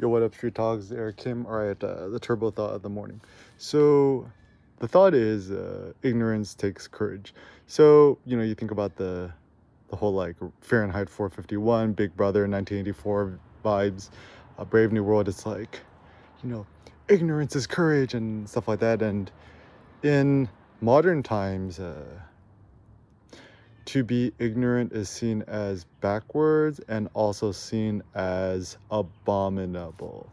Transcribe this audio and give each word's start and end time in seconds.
Yo, 0.00 0.08
what 0.08 0.22
up, 0.22 0.32
Street 0.32 0.54
Talks? 0.54 0.92
Eric 0.92 1.16
Kim. 1.16 1.44
All 1.46 1.56
right, 1.56 1.82
uh, 1.82 2.08
the 2.08 2.20
turbo 2.20 2.52
thought 2.52 2.72
of 2.72 2.82
the 2.82 2.88
morning. 2.88 3.20
So, 3.56 4.30
the 4.78 4.86
thought 4.86 5.12
is 5.12 5.50
uh, 5.50 5.92
ignorance 6.04 6.54
takes 6.54 6.86
courage. 6.86 7.34
So, 7.66 8.16
you 8.24 8.36
know, 8.36 8.44
you 8.44 8.54
think 8.54 8.70
about 8.70 8.94
the 8.94 9.32
the 9.90 9.96
whole 9.96 10.12
like 10.12 10.36
Fahrenheit 10.60 11.10
451, 11.10 11.94
Big 11.94 12.16
Brother 12.16 12.42
1984 12.42 13.40
vibes, 13.64 14.10
uh, 14.56 14.64
Brave 14.64 14.92
New 14.92 15.02
World. 15.02 15.26
It's 15.26 15.44
like, 15.44 15.80
you 16.44 16.50
know, 16.50 16.64
ignorance 17.08 17.56
is 17.56 17.66
courage 17.66 18.14
and 18.14 18.48
stuff 18.48 18.68
like 18.68 18.78
that. 18.78 19.02
And 19.02 19.32
in 20.04 20.48
modern 20.80 21.24
times, 21.24 21.80
uh, 21.80 22.04
to 23.88 24.04
be 24.04 24.30
ignorant 24.38 24.92
is 24.92 25.08
seen 25.08 25.42
as 25.48 25.84
backwards 26.02 26.78
and 26.88 27.08
also 27.14 27.50
seen 27.52 28.02
as 28.14 28.76
abominable. 28.90 30.30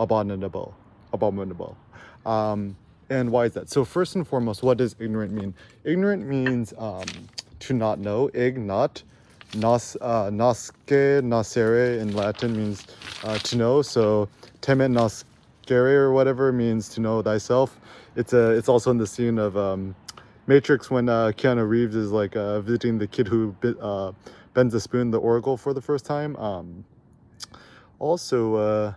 Abominable. 0.00 0.74
Abominable. 1.12 1.76
Um, 2.26 2.76
and 3.08 3.30
why 3.30 3.44
is 3.44 3.52
that? 3.52 3.70
So, 3.70 3.84
first 3.84 4.16
and 4.16 4.26
foremost, 4.26 4.64
what 4.64 4.78
does 4.78 4.96
ignorant 4.98 5.32
mean? 5.32 5.54
Ignorant 5.84 6.26
means 6.26 6.74
um, 6.76 7.06
to 7.60 7.72
not 7.72 8.00
know. 8.00 8.30
Ig, 8.34 8.58
not. 8.58 9.00
Nos, 9.54 9.96
uh, 10.00 10.30
nasce, 10.30 10.72
nascere 11.22 12.00
in 12.00 12.16
Latin 12.16 12.56
means 12.56 12.84
uh, 13.22 13.38
to 13.38 13.56
know. 13.56 13.80
So, 13.80 14.28
temen 14.60 14.92
nascere 14.92 15.92
or 16.00 16.12
whatever 16.12 16.52
means 16.52 16.88
to 16.90 17.00
know 17.00 17.22
thyself. 17.22 17.78
It's 18.16 18.32
a. 18.32 18.50
It's 18.50 18.68
also 18.68 18.90
in 18.90 18.98
the 18.98 19.06
scene 19.06 19.38
of 19.38 19.56
um, 19.56 19.94
Matrix 20.48 20.90
when 20.90 21.10
uh, 21.10 21.30
Keanu 21.36 21.68
Reeves 21.68 21.94
is 21.94 22.10
like 22.10 22.34
uh, 22.34 22.60
visiting 22.62 22.96
the 22.98 23.06
kid 23.06 23.28
who 23.28 23.52
bit, 23.60 23.76
uh, 23.80 24.12
bends 24.54 24.72
the 24.72 24.80
spoon, 24.80 25.10
the 25.10 25.20
Oracle, 25.20 25.58
for 25.58 25.74
the 25.74 25.82
first 25.82 26.06
time. 26.06 26.34
Um, 26.36 26.84
also, 27.98 28.54
uh, 28.54 28.94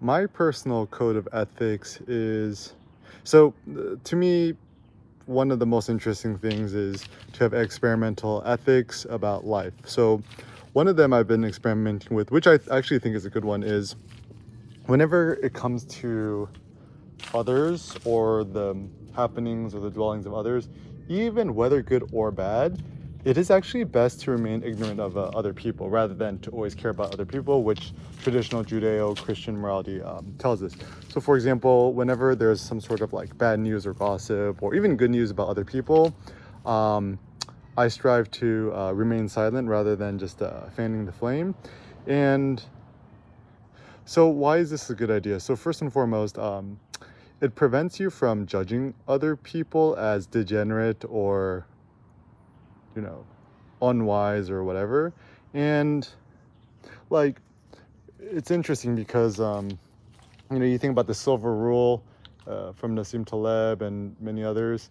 my 0.00 0.26
personal 0.26 0.86
code 0.88 1.14
of 1.14 1.28
ethics 1.32 2.00
is 2.08 2.74
so 3.24 3.54
to 4.04 4.16
me 4.16 4.54
one 5.24 5.50
of 5.50 5.58
the 5.58 5.66
most 5.66 5.88
interesting 5.88 6.36
things 6.38 6.74
is 6.74 7.04
to 7.32 7.42
have 7.42 7.54
experimental 7.54 8.42
ethics 8.44 9.06
about 9.08 9.46
life 9.46 9.72
so 9.86 10.22
one 10.74 10.86
of 10.86 10.96
them 10.96 11.14
i've 11.14 11.26
been 11.26 11.44
experimenting 11.44 12.14
with 12.14 12.30
which 12.30 12.46
i 12.46 12.58
actually 12.70 12.98
think 12.98 13.16
is 13.16 13.24
a 13.24 13.30
good 13.30 13.44
one 13.44 13.62
is 13.62 13.96
whenever 14.86 15.34
it 15.34 15.52
comes 15.52 15.84
to 15.84 16.48
others 17.34 17.96
or 18.04 18.44
the 18.44 18.76
happenings 19.14 19.74
or 19.74 19.80
the 19.80 19.90
dwellings 19.90 20.26
of 20.26 20.34
others, 20.34 20.68
even 21.08 21.54
whether 21.54 21.82
good 21.82 22.08
or 22.12 22.30
bad, 22.30 22.82
it 23.24 23.36
is 23.36 23.50
actually 23.50 23.82
best 23.82 24.20
to 24.20 24.30
remain 24.30 24.62
ignorant 24.62 25.00
of 25.00 25.16
uh, 25.16 25.22
other 25.34 25.52
people 25.52 25.90
rather 25.90 26.14
than 26.14 26.38
to 26.38 26.50
always 26.50 26.76
care 26.76 26.92
about 26.92 27.12
other 27.12 27.24
people, 27.24 27.64
which 27.64 27.92
traditional 28.22 28.62
Judeo 28.62 29.16
Christian 29.16 29.56
morality 29.56 30.00
um, 30.00 30.32
tells 30.38 30.62
us. 30.62 30.72
So, 31.08 31.20
for 31.20 31.34
example, 31.34 31.92
whenever 31.92 32.36
there's 32.36 32.60
some 32.60 32.80
sort 32.80 33.00
of 33.00 33.12
like 33.12 33.36
bad 33.36 33.58
news 33.58 33.84
or 33.84 33.94
gossip 33.94 34.62
or 34.62 34.76
even 34.76 34.96
good 34.96 35.10
news 35.10 35.32
about 35.32 35.48
other 35.48 35.64
people, 35.64 36.14
um, 36.64 37.18
I 37.76 37.88
strive 37.88 38.30
to 38.32 38.72
uh, 38.72 38.92
remain 38.92 39.28
silent 39.28 39.68
rather 39.68 39.96
than 39.96 40.20
just 40.20 40.40
uh, 40.40 40.70
fanning 40.70 41.04
the 41.04 41.12
flame. 41.12 41.56
And 42.06 42.62
so, 44.08 44.28
why 44.28 44.58
is 44.58 44.70
this 44.70 44.88
a 44.88 44.94
good 44.94 45.10
idea? 45.10 45.40
So, 45.40 45.56
first 45.56 45.82
and 45.82 45.92
foremost, 45.92 46.38
um, 46.38 46.78
it 47.40 47.56
prevents 47.56 47.98
you 47.98 48.08
from 48.08 48.46
judging 48.46 48.94
other 49.08 49.34
people 49.34 49.96
as 49.96 50.28
degenerate 50.28 51.04
or, 51.08 51.66
you 52.94 53.02
know, 53.02 53.26
unwise 53.82 54.48
or 54.48 54.62
whatever. 54.62 55.12
And, 55.54 56.08
like, 57.10 57.40
it's 58.20 58.52
interesting 58.52 58.94
because, 58.94 59.40
um, 59.40 59.70
you 60.52 60.60
know, 60.60 60.66
you 60.66 60.78
think 60.78 60.92
about 60.92 61.08
the 61.08 61.14
silver 61.14 61.56
rule 61.56 62.04
uh, 62.46 62.70
from 62.74 62.94
Nassim 62.94 63.26
Taleb 63.26 63.82
and 63.82 64.14
many 64.20 64.44
others. 64.44 64.90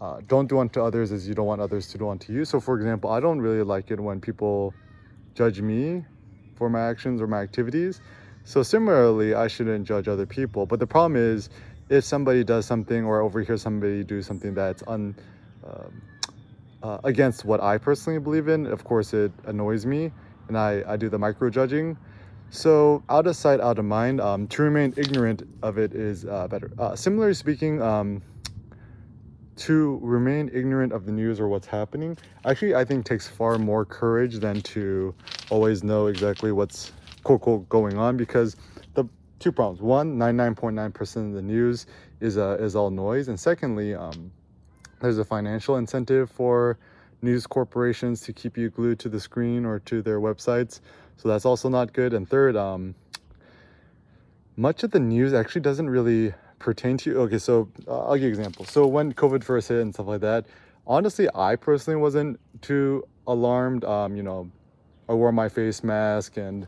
Uh, 0.00 0.22
don't 0.26 0.48
do 0.48 0.58
unto 0.58 0.82
others 0.82 1.12
as 1.12 1.28
you 1.28 1.34
don't 1.34 1.46
want 1.46 1.60
others 1.60 1.88
to 1.88 1.98
do 1.98 2.08
unto 2.08 2.32
you. 2.32 2.46
So, 2.46 2.60
for 2.60 2.76
example, 2.76 3.10
I 3.10 3.20
don't 3.20 3.42
really 3.42 3.62
like 3.62 3.90
it 3.90 4.00
when 4.00 4.22
people 4.22 4.72
judge 5.34 5.60
me 5.60 6.02
for 6.54 6.70
my 6.70 6.80
actions 6.80 7.20
or 7.20 7.26
my 7.26 7.42
activities 7.42 8.00
so 8.44 8.62
similarly, 8.62 9.34
I 9.34 9.48
shouldn't 9.48 9.86
judge 9.86 10.06
other 10.06 10.26
people. 10.26 10.66
But 10.66 10.78
the 10.78 10.86
problem 10.86 11.16
is, 11.16 11.48
if 11.88 12.04
somebody 12.04 12.44
does 12.44 12.66
something 12.66 13.04
or 13.04 13.20
overhear 13.20 13.56
somebody 13.56 14.04
do 14.04 14.22
something 14.22 14.54
that's 14.54 14.82
un, 14.86 15.14
um, 15.66 16.02
uh, 16.82 16.98
against 17.04 17.44
what 17.44 17.62
I 17.62 17.78
personally 17.78 18.18
believe 18.20 18.48
in, 18.48 18.66
of 18.66 18.84
course 18.84 19.14
it 19.14 19.32
annoys 19.46 19.86
me, 19.86 20.12
and 20.48 20.58
I, 20.58 20.82
I 20.86 20.96
do 20.96 21.08
the 21.08 21.18
micro 21.18 21.48
judging. 21.50 21.96
So 22.50 23.02
out 23.08 23.26
of 23.26 23.34
sight, 23.34 23.60
out 23.60 23.78
of 23.78 23.84
mind. 23.84 24.20
Um, 24.20 24.46
to 24.48 24.62
remain 24.62 24.94
ignorant 24.96 25.42
of 25.62 25.78
it 25.78 25.94
is 25.94 26.24
uh, 26.24 26.46
better. 26.46 26.70
Uh, 26.78 26.94
similarly 26.94 27.34
speaking, 27.34 27.82
um, 27.82 28.22
to 29.56 29.98
remain 30.02 30.50
ignorant 30.52 30.92
of 30.92 31.06
the 31.06 31.12
news 31.12 31.40
or 31.40 31.48
what's 31.48 31.66
happening, 31.66 32.16
actually 32.44 32.74
I 32.74 32.84
think 32.84 33.06
takes 33.06 33.26
far 33.26 33.58
more 33.58 33.84
courage 33.84 34.36
than 34.36 34.60
to 34.62 35.14
always 35.50 35.82
know 35.82 36.06
exactly 36.06 36.52
what's 36.52 36.92
quote 37.24 37.40
quote 37.40 37.68
going 37.68 37.98
on 37.98 38.16
because 38.16 38.56
the 38.94 39.04
two 39.40 39.50
problems. 39.50 39.80
One 39.80 40.16
99.9% 40.16 41.28
of 41.28 41.32
the 41.32 41.42
news 41.42 41.86
is 42.20 42.38
uh, 42.38 42.56
is 42.60 42.76
all 42.76 42.90
noise. 42.90 43.28
And 43.28 43.38
secondly 43.38 43.94
um, 43.94 44.30
there's 45.00 45.18
a 45.18 45.24
financial 45.24 45.76
incentive 45.76 46.30
for 46.30 46.78
news 47.22 47.46
corporations 47.46 48.20
to 48.22 48.32
keep 48.32 48.56
you 48.56 48.70
glued 48.70 48.98
to 49.00 49.08
the 49.08 49.18
screen 49.18 49.64
or 49.64 49.80
to 49.80 50.02
their 50.02 50.20
websites. 50.20 50.80
So 51.16 51.28
that's 51.28 51.44
also 51.44 51.68
not 51.68 51.92
good. 51.92 52.12
And 52.12 52.28
third 52.28 52.56
um, 52.56 52.94
much 54.56 54.82
of 54.82 54.92
the 54.92 55.00
news 55.00 55.34
actually 55.34 55.62
doesn't 55.62 55.90
really 55.90 56.32
pertain 56.58 56.96
to 56.98 57.10
you. 57.10 57.20
Okay 57.20 57.38
so 57.38 57.68
uh, 57.88 58.06
i'll 58.06 58.14
give 58.14 58.22
you 58.22 58.28
an 58.28 58.38
example. 58.38 58.64
So 58.66 58.86
when 58.86 59.12
covid 59.12 59.42
first 59.42 59.68
hit 59.68 59.80
and 59.80 59.92
stuff 59.92 60.06
like 60.06 60.20
that 60.20 60.46
honestly 60.86 61.28
i 61.34 61.56
personally 61.56 62.00
wasn't 62.00 62.38
too 62.60 63.06
alarmed. 63.26 63.84
Um, 63.84 64.16
you 64.16 64.22
know 64.22 64.50
i 65.08 65.12
wore 65.12 65.32
my 65.32 65.48
face 65.48 65.82
mask 65.82 66.36
and 66.36 66.66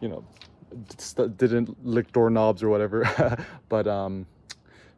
you 0.00 0.08
know 0.08 0.24
didn't 1.36 1.86
lick 1.86 2.12
doorknobs 2.12 2.62
or 2.62 2.68
whatever. 2.68 3.04
But 3.68 3.86
um 3.86 4.26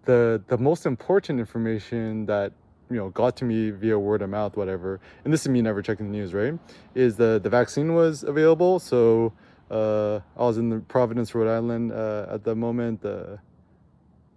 the 0.04 0.42
the 0.48 0.58
most 0.58 0.86
important 0.86 1.38
information 1.40 2.26
that 2.26 2.52
you 2.90 2.96
know 2.96 3.10
got 3.10 3.36
to 3.36 3.44
me 3.44 3.70
via 3.70 3.98
word 3.98 4.22
of 4.22 4.30
mouth 4.30 4.56
whatever 4.56 5.00
and 5.24 5.32
this 5.32 5.42
is 5.42 5.48
me 5.48 5.62
never 5.62 5.82
checking 5.82 6.10
the 6.10 6.18
news 6.18 6.34
right 6.34 6.54
is 6.94 7.16
the 7.16 7.40
the 7.42 7.50
vaccine 7.50 7.94
was 7.94 8.22
available. 8.22 8.78
So 8.78 9.32
uh 9.70 10.18
i 10.36 10.42
was 10.42 10.58
in 10.58 10.68
the 10.68 10.80
providence 10.80 11.32
rhode 11.34 11.48
island 11.48 11.92
uh, 11.92 12.26
at 12.34 12.42
the 12.42 12.54
moment 12.56 13.04
uh, 13.04 13.36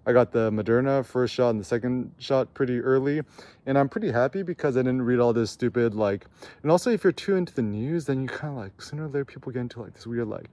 I 0.06 0.14
got 0.14 0.32
the 0.32 0.52
Moderna 0.52 1.06
first 1.06 1.34
shot 1.34 1.52
and 1.52 1.60
the 1.60 1.64
second 1.64 2.12
shot 2.18 2.54
pretty 2.54 2.80
early. 2.80 3.22
And 3.66 3.78
I'm 3.78 3.88
pretty 3.88 4.12
happy 4.12 4.44
because 4.44 4.76
I 4.76 4.82
didn't 4.82 5.04
read 5.04 5.20
all 5.20 5.34
this 5.34 5.52
stupid, 5.52 5.96
like, 5.96 6.26
and 6.62 6.72
also 6.72 6.92
if 6.92 7.04
you're 7.04 7.14
too 7.14 7.36
into 7.36 7.54
the 7.54 7.62
news, 7.62 8.06
then 8.06 8.22
you 8.22 8.28
kind 8.28 8.54
of 8.54 8.60
like, 8.60 8.82
sooner 8.82 9.06
or 9.06 9.08
later 9.08 9.26
people 9.26 9.52
get 9.52 9.62
into 9.62 9.82
like 9.82 9.94
this 9.94 10.06
weird, 10.06 10.28
like, 10.28 10.50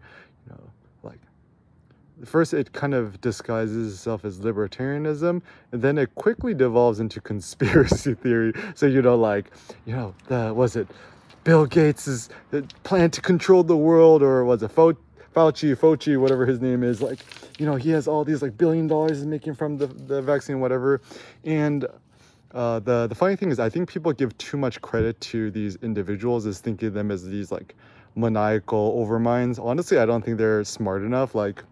you 0.46 0.52
know, 0.52 0.60
like, 1.02 1.18
first 2.24 2.54
it 2.54 2.72
kind 2.72 2.94
of 2.94 3.20
disguises 3.20 3.94
itself 3.94 4.24
as 4.24 4.40
libertarianism 4.40 5.40
and 5.72 5.82
then 5.82 5.96
it 5.98 6.14
quickly 6.14 6.54
devolves 6.54 7.00
into 7.00 7.20
conspiracy 7.32 8.14
theory 8.14 8.52
so 8.74 8.86
you 8.86 9.00
know 9.00 9.16
like 9.16 9.50
you 9.86 9.94
know 9.94 10.14
the 10.28 10.52
was 10.52 10.76
it 10.76 10.86
bill 11.44 11.64
gates' 11.64 12.28
plan 12.82 13.10
to 13.10 13.22
control 13.22 13.62
the 13.62 13.76
world 13.76 14.22
or 14.22 14.44
was 14.44 14.62
it 14.62 14.70
Fauci, 15.34 15.76
Fauci, 15.76 16.18
whatever 16.18 16.44
his 16.44 16.60
name 16.60 16.82
is, 16.82 17.00
like, 17.00 17.20
you 17.58 17.66
know, 17.66 17.76
he 17.76 17.90
has 17.90 18.08
all 18.08 18.24
these 18.24 18.42
like 18.42 18.56
billion 18.58 18.86
dollars 18.86 19.18
he's 19.18 19.26
making 19.26 19.54
from 19.54 19.78
the, 19.78 19.86
the 19.86 20.20
vaccine, 20.20 20.60
whatever. 20.60 21.00
And 21.44 21.86
uh, 22.52 22.80
the 22.80 23.06
the 23.06 23.14
funny 23.14 23.36
thing 23.36 23.50
is, 23.50 23.60
I 23.60 23.68
think 23.68 23.88
people 23.88 24.12
give 24.12 24.36
too 24.38 24.56
much 24.56 24.80
credit 24.80 25.20
to 25.20 25.50
these 25.52 25.76
individuals 25.76 26.46
as 26.46 26.58
thinking 26.58 26.88
of 26.88 26.94
them 26.94 27.10
as 27.12 27.24
these 27.24 27.52
like 27.52 27.76
maniacal 28.16 28.96
overminds. 28.98 29.64
Honestly, 29.64 29.98
I 29.98 30.06
don't 30.06 30.24
think 30.24 30.36
they're 30.36 30.64
smart 30.64 31.02
enough. 31.02 31.34
Like, 31.36 31.62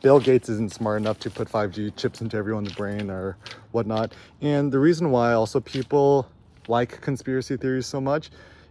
Bill 0.00 0.20
Gates 0.20 0.48
isn't 0.48 0.72
smart 0.72 1.00
enough 1.00 1.18
to 1.20 1.30
put 1.30 1.48
5G 1.48 1.96
chips 1.96 2.20
into 2.20 2.36
everyone's 2.36 2.72
brain 2.72 3.10
or 3.10 3.36
whatnot. 3.72 4.12
And 4.42 4.70
the 4.70 4.78
reason 4.78 5.10
why 5.10 5.32
also 5.32 5.60
people 5.60 6.28
like 6.68 7.00
conspiracy 7.00 7.56
theories 7.56 7.86
so 7.86 8.00
much 8.00 8.30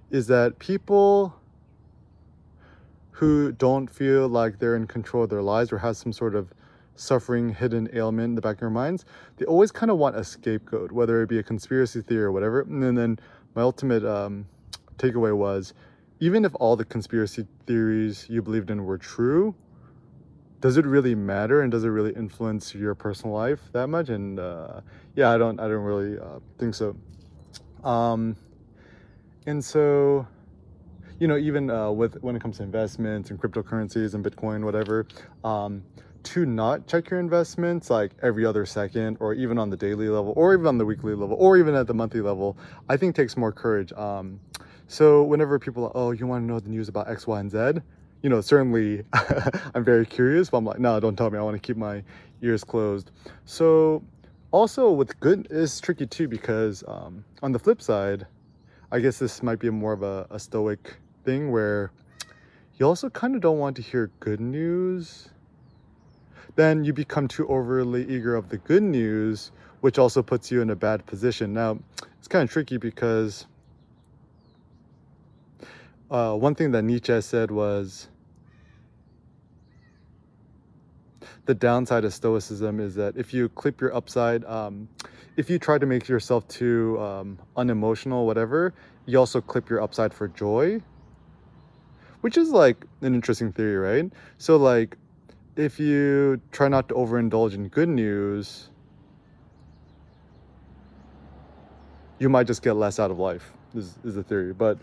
is 0.10 0.28
that 0.28 0.58
people 0.60 1.36
who 3.24 3.54
don't 3.54 3.90
feel 3.90 4.28
like 4.28 4.60
they're 4.60 4.76
in 4.76 4.86
control 4.86 5.24
of 5.24 5.30
their 5.30 5.42
lives 5.42 5.72
or 5.72 5.78
has 5.78 5.98
some 5.98 6.12
sort 6.12 6.36
of 6.36 6.52
suffering 6.96 7.56
hidden 7.56 7.88
ailment 7.94 8.26
in 8.26 8.36
the 8.36 8.42
back 8.42 8.56
of 8.56 8.60
their 8.60 8.70
minds 8.70 9.06
they 9.38 9.46
always 9.46 9.72
kind 9.72 9.90
of 9.90 9.98
want 9.98 10.14
a 10.18 10.24
scapegoat 10.24 10.92
whether 10.92 11.22
it 11.22 11.30
be 11.30 11.40
a 11.40 11.44
conspiracy 11.44 12.02
theory 12.02 12.26
or 12.26 12.32
whatever. 12.34 12.62
And 12.62 12.84
then, 12.84 12.96
then 12.96 13.20
my 13.56 13.62
ultimate 13.62 14.04
um, 14.04 14.46
takeaway 14.98 15.34
was 15.36 15.74
even 16.20 16.44
if 16.44 16.54
all 16.56 16.76
the 16.76 16.84
conspiracy 16.84 17.48
theories 17.66 18.28
you 18.30 18.42
believed 18.42 18.70
in 18.70 18.84
were 18.84 18.98
true 18.98 19.56
does 20.60 20.76
it 20.76 20.86
really 20.86 21.16
matter 21.16 21.62
and 21.62 21.72
does 21.72 21.86
it 21.86 21.90
really 21.90 22.14
influence 22.14 22.76
your 22.76 22.94
personal 22.94 23.34
life 23.34 23.62
that 23.72 23.88
much? 23.88 24.10
And 24.10 24.38
uh, 24.38 24.82
yeah 25.16 25.32
i 25.32 25.38
don't 25.38 25.60
i 25.62 25.68
don't 25.70 25.86
really 25.92 26.20
uh, 26.20 26.40
think 26.60 26.76
so. 26.76 26.96
Um, 27.86 28.36
and 29.46 29.64
so 29.64 30.28
you 31.24 31.28
know, 31.30 31.38
even 31.38 31.70
uh, 31.70 31.90
with 31.90 32.22
when 32.22 32.36
it 32.36 32.42
comes 32.42 32.58
to 32.58 32.64
investments 32.64 33.30
and 33.30 33.40
cryptocurrencies 33.40 34.14
and 34.14 34.26
Bitcoin, 34.26 34.66
whatever, 34.66 35.08
um, 35.46 35.82
to 36.22 36.46
not 36.46 36.86
check 36.86 37.10
your 37.10 37.22
investments 37.22 37.90
like 37.90 38.12
every 38.22 38.46
other 38.46 38.66
second 38.66 39.16
or 39.22 39.34
even 39.34 39.58
on 39.58 39.70
the 39.70 39.78
daily 39.78 40.10
level 40.10 40.34
or 40.36 40.54
even 40.54 40.68
on 40.68 40.78
the 40.78 40.84
weekly 40.84 41.16
level 41.16 41.38
or 41.40 41.56
even 41.56 41.76
at 41.76 41.88
the 41.88 41.94
monthly 41.94 42.20
level, 42.20 42.58
I 42.90 42.98
think 42.98 43.16
takes 43.16 43.38
more 43.38 43.54
courage. 43.54 43.94
Um, 43.94 44.38
so 44.88 45.24
whenever 45.24 45.58
people 45.60 45.86
are, 45.86 45.92
oh, 45.96 46.12
you 46.12 46.28
want 46.28 46.44
to 46.44 46.46
know 46.46 46.60
the 46.60 46.70
news 46.70 46.90
about 46.90 47.10
X, 47.10 47.26
Y, 47.26 47.40
and 47.40 47.50
Z, 47.50 47.82
you 48.22 48.30
know, 48.30 48.42
certainly 48.42 49.06
I'm 49.74 49.86
very 49.86 50.06
curious, 50.06 50.50
but 50.50 50.58
I'm 50.58 50.66
like, 50.66 50.80
no, 50.80 51.00
don't 51.00 51.16
tell 51.16 51.30
me. 51.30 51.38
I 51.38 51.42
want 51.42 51.56
to 51.56 51.66
keep 51.66 51.78
my 51.78 52.04
ears 52.42 52.66
closed. 52.66 53.12
So 53.46 54.04
also 54.52 54.92
with 54.92 55.18
good 55.22 55.48
is 55.52 55.80
tricky 55.80 56.06
too 56.06 56.28
because 56.28 56.84
um, 56.86 57.24
on 57.42 57.54
the 57.54 57.60
flip 57.60 57.82
side, 57.82 58.28
I 58.92 59.00
guess 59.00 59.20
this 59.20 59.42
might 59.42 59.60
be 59.60 59.70
more 59.70 59.94
of 59.94 60.04
a, 60.04 60.28
a 60.30 60.38
stoic 60.38 60.98
thing 61.24 61.52
where 61.52 61.92
you 62.78 62.86
also 62.86 63.10
kind 63.10 63.36
of 63.36 63.42
don't 63.42 63.60
want 63.60 63.76
to 63.78 63.82
hear 63.82 64.10
good 64.20 64.40
news. 64.40 65.30
Then 66.56 66.84
you 66.84 66.94
become 66.94 67.28
too 67.28 67.48
overly 67.48 68.08
eager 68.08 68.36
of 68.36 68.50
the 68.50 68.58
good 68.58 68.84
news, 68.84 69.52
which 69.82 69.98
also 69.98 70.22
puts 70.22 70.52
you 70.52 70.62
in 70.62 70.70
a 70.70 70.76
bad 70.76 71.06
position. 71.06 71.54
Now, 71.54 71.80
it's 72.18 72.28
kind 72.28 72.44
of 72.44 72.52
tricky 72.52 72.78
because 72.78 73.46
uh, 76.10 76.36
one 76.36 76.56
thing 76.56 76.72
that 76.72 76.84
Nietzsche 76.84 77.20
said 77.22 77.52
was 77.52 78.08
the 81.46 81.54
downside 81.54 82.06
of 82.06 82.14
stoicism 82.14 82.80
is 82.80 82.96
that 82.96 83.18
if 83.18 83.34
you 83.34 83.50
clip 83.50 83.82
your 83.82 83.94
upside 83.96 84.46
um, 84.46 84.88
if 85.36 85.50
you 85.50 85.60
try 85.60 85.78
to 85.78 85.86
make 85.86 86.08
yourself 86.08 86.48
too 86.48 87.00
um, 87.02 87.38
unemotional 87.58 88.26
whatever 88.26 88.74
you 89.06 89.18
also 89.18 89.42
clip 89.42 89.70
your 89.70 89.82
upside 89.82 90.14
for 90.14 90.28
joy 90.30 90.82
which 92.24 92.38
is 92.38 92.50
like 92.50 92.86
an 93.02 93.14
interesting 93.14 93.52
theory 93.52 93.76
right? 93.76 94.12
So 94.38 94.56
like 94.56 94.98
if 95.56 95.80
you 95.80 96.42
try 96.52 96.70
not 96.70 96.88
to 96.90 96.96
overindulge 96.96 97.54
in 97.54 97.68
good 97.68 97.90
news 97.90 98.70
you 102.20 102.30
might 102.30 102.48
just 102.48 102.62
get 102.62 102.74
less 102.74 103.00
out 103.00 103.12
of 103.12 103.20
life 103.20 103.52
is, 103.76 103.98
is 104.06 104.16
the 104.16 104.24
theory. 104.24 104.54
But 104.54 104.78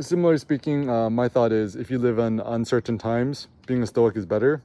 similarly 0.00 0.38
speaking 0.38 0.88
uh, 0.88 1.10
my 1.10 1.28
thought 1.28 1.52
is 1.52 1.76
if 1.76 1.90
you 1.90 1.98
live 1.98 2.18
in 2.18 2.40
uncertain 2.40 2.96
times 2.96 3.48
being 3.66 3.82
a 3.82 3.86
stoic 3.86 4.16
is 4.16 4.24
better. 4.24 4.62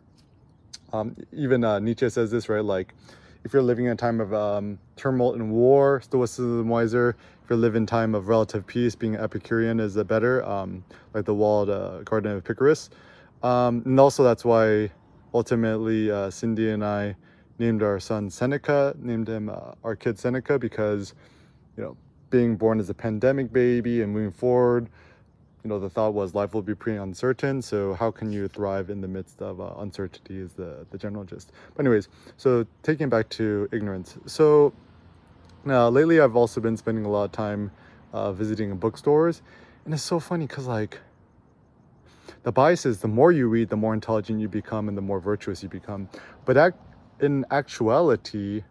Um, 0.94 1.16
even 1.34 1.64
uh, 1.64 1.80
Nietzsche 1.80 2.10
says 2.10 2.32
this, 2.32 2.50
right? 2.50 2.64
Like, 2.64 2.94
if 3.44 3.54
you're 3.54 3.62
living 3.62 3.86
in 3.86 3.92
a 3.92 3.96
time 3.96 4.20
of 4.20 4.34
um, 4.34 4.78
tumult 4.96 5.36
and 5.36 5.52
war, 5.52 6.02
stoicism 6.02 6.60
is 6.62 6.66
wiser. 6.66 7.16
If 7.44 7.50
you're 7.50 7.58
living 7.58 7.84
in 7.84 7.86
time 7.88 8.14
of 8.14 8.28
relative 8.28 8.66
peace, 8.68 8.96
being 8.96 9.16
Epicurean 9.16 9.80
is 9.80 9.98
a 9.98 10.06
better, 10.06 10.46
um, 10.46 10.84
like 11.14 11.26
the 11.26 11.34
walled 11.34 11.70
uh, 11.70 12.04
garden 12.04 12.32
of 12.32 12.38
Epicurus. 12.38 12.90
Um, 13.44 13.82
and 13.86 14.00
also 14.00 14.24
that's 14.24 14.46
why 14.46 14.92
ultimately 15.34 16.12
uh, 16.12 16.30
Cindy 16.30 16.70
and 16.70 16.86
I 16.86 17.16
named 17.58 17.82
our 17.82 18.00
son 18.00 18.30
Seneca, 18.30 18.96
named 19.00 19.28
him 19.28 19.50
uh, 19.50 19.74
our 19.84 19.96
kid 19.96 20.20
Seneca 20.20 20.60
because, 20.60 21.14
you 21.78 21.84
know, 21.84 21.98
being 22.30 22.56
born 22.56 22.80
as 22.80 22.90
a 22.90 22.94
pandemic 22.94 23.52
baby 23.52 24.02
and 24.02 24.14
moving 24.14 24.32
forward, 24.32 24.90
you 25.64 25.70
know 25.70 25.80
the 25.80 25.90
thought 25.90 26.14
was 26.14 26.34
life 26.34 26.54
will 26.54 26.62
be 26.62 26.76
pretty 26.76 26.98
uncertain 26.98 27.62
so 27.62 27.94
how 27.94 28.10
can 28.12 28.32
you 28.32 28.48
thrive 28.48 28.90
in 28.90 29.02
the 29.02 29.08
midst 29.08 29.42
of 29.42 29.62
uh, 29.62 29.74
uncertainty 29.78 30.40
is 30.40 30.54
the 30.54 30.86
the 30.92 30.98
general 30.98 31.24
gist. 31.24 31.52
But 31.76 31.86
anyways 31.86 32.10
so 32.38 32.66
taking 32.84 33.10
back 33.10 33.30
to 33.30 33.70
ignorance. 33.72 34.18
So 34.26 34.74
now 35.64 35.90
lately 35.90 36.20
i've 36.20 36.36
also 36.36 36.60
been 36.60 36.76
spending 36.76 37.06
a 37.06 37.10
lot 37.10 37.24
of 37.24 37.32
time 37.32 37.72
uh, 38.14 38.32
visiting 38.32 38.76
bookstores 38.78 39.44
and 39.86 39.94
it's 39.94 40.04
so 40.04 40.20
funny 40.20 40.48
because 40.48 40.66
like 40.66 41.00
the 42.44 42.52
bias 42.52 42.86
is 42.86 43.00
the 43.00 43.08
more 43.08 43.32
you 43.32 43.48
read 43.48 43.70
the 43.70 43.78
more 43.78 43.94
intelligent 43.94 44.40
you 44.40 44.48
become 44.48 44.88
and 44.88 44.98
the 44.98 45.02
more 45.02 45.20
virtuous 45.20 45.62
you 45.62 45.70
become. 45.70 46.10
But 46.46 46.76
in 47.20 47.46
actuality 47.52 48.64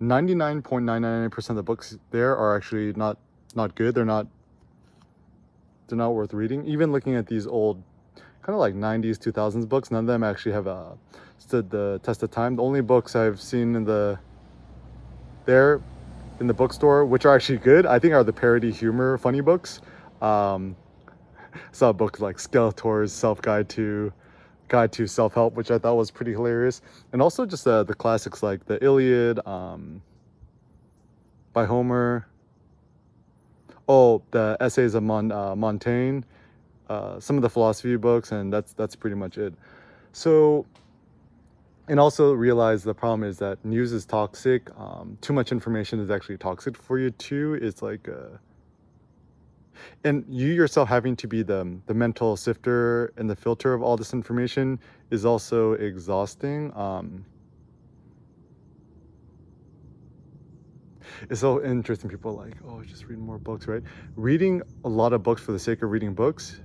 99.999% 0.00 1.50
of 1.50 1.56
the 1.56 1.62
books 1.62 1.96
there 2.10 2.36
are 2.36 2.56
actually 2.56 2.92
not 2.94 3.18
not 3.54 3.74
good. 3.74 3.94
They're 3.94 4.04
not 4.04 4.26
they're 5.88 5.98
not 5.98 6.10
worth 6.14 6.32
reading. 6.32 6.64
Even 6.66 6.92
looking 6.92 7.14
at 7.14 7.26
these 7.26 7.46
old, 7.46 7.82
kind 8.42 8.54
of 8.54 8.56
like 8.56 8.74
90s, 8.74 9.18
2000s 9.18 9.68
books, 9.68 9.90
none 9.90 10.00
of 10.00 10.06
them 10.06 10.22
actually 10.22 10.52
have 10.52 10.66
uh, 10.66 10.92
stood 11.38 11.70
the 11.70 12.00
test 12.02 12.22
of 12.22 12.30
time. 12.30 12.56
The 12.56 12.62
only 12.62 12.80
books 12.80 13.16
I've 13.16 13.40
seen 13.40 13.74
in 13.74 13.84
the 13.84 14.18
there 15.44 15.80
in 16.40 16.46
the 16.46 16.54
bookstore, 16.54 17.04
which 17.04 17.24
are 17.24 17.34
actually 17.34 17.58
good, 17.58 17.86
I 17.86 17.98
think 17.98 18.14
are 18.14 18.22
the 18.22 18.32
parody 18.32 18.70
humor 18.70 19.18
funny 19.18 19.40
books. 19.40 19.80
Um, 20.20 20.76
saw 21.72 21.92
books 21.92 22.20
like 22.20 22.36
Skeletor's 22.36 23.12
Self 23.12 23.40
Guide 23.40 23.68
to 23.70 24.12
Guide 24.68 24.92
to 24.92 25.06
Self 25.06 25.34
Help, 25.34 25.54
which 25.54 25.70
I 25.70 25.78
thought 25.78 25.94
was 25.94 26.10
pretty 26.10 26.32
hilarious, 26.32 26.82
and 27.12 27.22
also 27.22 27.46
just 27.46 27.66
uh, 27.66 27.82
the 27.82 27.94
classics 27.94 28.42
like 28.42 28.66
the 28.66 28.82
Iliad 28.84 29.44
um, 29.46 30.02
by 31.52 31.64
Homer, 31.64 32.26
oh 33.88 34.22
the 34.30 34.56
essays 34.60 34.94
of 34.94 35.02
Mon, 35.02 35.32
uh, 35.32 35.56
Montaigne, 35.56 36.20
uh, 36.88 37.18
some 37.18 37.36
of 37.36 37.42
the 37.42 37.50
philosophy 37.50 37.96
books, 37.96 38.32
and 38.32 38.52
that's 38.52 38.72
that's 38.74 38.94
pretty 38.94 39.16
much 39.16 39.38
it. 39.38 39.54
So, 40.12 40.66
and 41.88 41.98
also 41.98 42.32
realize 42.32 42.84
the 42.84 42.94
problem 42.94 43.28
is 43.28 43.38
that 43.38 43.64
news 43.64 43.92
is 43.92 44.04
toxic. 44.06 44.70
Um, 44.78 45.18
too 45.20 45.32
much 45.32 45.52
information 45.52 46.00
is 46.00 46.10
actually 46.10 46.38
toxic 46.38 46.76
for 46.76 46.98
you 46.98 47.10
too. 47.10 47.58
It's 47.60 47.82
like, 47.82 48.08
uh, 48.08 48.36
and 50.04 50.24
you 50.28 50.48
yourself 50.48 50.88
having 50.88 51.16
to 51.16 51.26
be 51.26 51.42
the 51.42 51.78
the 51.86 51.94
mental 51.94 52.36
sifter 52.36 53.12
and 53.16 53.28
the 53.28 53.36
filter 53.36 53.74
of 53.74 53.82
all 53.82 53.96
this 53.96 54.12
information 54.12 54.78
is 55.10 55.24
also 55.24 55.72
exhausting. 55.72 56.72
Um, 56.76 57.24
it's 61.30 61.40
so 61.40 61.62
interesting. 61.64 62.10
People 62.10 62.34
like, 62.34 62.54
oh, 62.66 62.82
just 62.82 63.04
read 63.06 63.18
more 63.18 63.38
books, 63.38 63.66
right? 63.66 63.82
Reading 64.16 64.62
a 64.84 64.88
lot 64.88 65.12
of 65.12 65.22
books 65.22 65.42
for 65.42 65.52
the 65.52 65.58
sake 65.58 65.82
of 65.82 65.90
reading 65.90 66.14
books, 66.14 66.60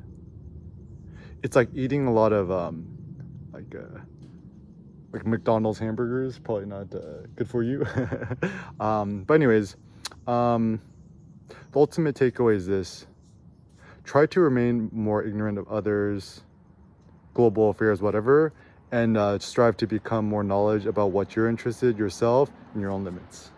it's 1.43 1.55
like 1.55 1.69
eating 1.73 2.07
a 2.07 2.11
lot 2.11 2.33
of 2.33 2.51
um, 2.51 2.87
like 3.51 3.75
uh, 3.75 3.99
like 5.11 5.25
McDonald's 5.25 5.77
hamburgers. 5.79 6.39
Probably 6.39 6.65
not 6.65 6.93
uh, 6.95 7.27
good 7.35 7.49
for 7.49 7.63
you. 7.63 7.85
um, 8.79 9.23
but 9.23 9.35
anyways, 9.35 9.75
um, 10.27 10.81
the 11.49 11.79
ultimate 11.79 12.15
takeaway 12.15 12.55
is 12.55 12.65
this: 12.65 13.05
try 14.03 14.25
to 14.27 14.39
remain 14.39 14.89
more 14.91 15.23
ignorant 15.23 15.57
of 15.57 15.67
others, 15.67 16.41
global 17.33 17.69
affairs, 17.69 18.01
whatever, 18.01 18.53
and 18.91 19.17
uh, 19.17 19.39
strive 19.39 19.75
to 19.77 19.87
become 19.87 20.25
more 20.25 20.43
knowledge 20.43 20.85
about 20.85 21.11
what 21.11 21.35
you're 21.35 21.49
interested 21.49 21.97
yourself 21.97 22.51
and 22.73 22.81
your 22.81 22.91
own 22.91 23.03
limits. 23.03 23.52